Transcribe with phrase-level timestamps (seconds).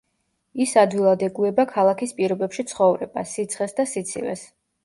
[0.63, 4.49] ის ადვილად ეგუება ქალაქის პირობებში ცხოვრებას, სიცხეს და სიცივეს.